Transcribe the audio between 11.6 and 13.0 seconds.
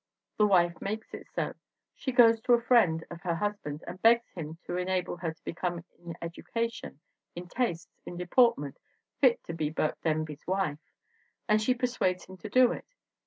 she per suades him to it.